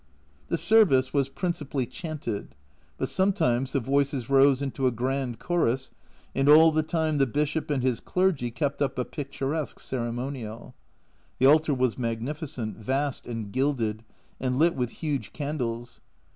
[0.47, 2.55] The service was principally chanted,
[2.97, 5.91] but sometimes the voices rose into a grand chorus,
[6.33, 10.73] and all the time the Bishop and his clergy kept up a picturesque ceremonial.
[11.37, 14.03] The altar was magnificent, vast, and gilded
[14.39, 16.01] and lit with huge candles.